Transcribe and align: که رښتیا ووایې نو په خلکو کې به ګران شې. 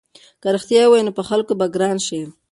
که 0.41 0.47
رښتیا 0.55 0.81
ووایې 0.83 1.05
نو 1.05 1.11
په 1.17 1.23
خلکو 1.29 1.53
کې 1.55 1.59
به 1.59 1.67
ګران 1.75 1.97
شې. 2.05 2.21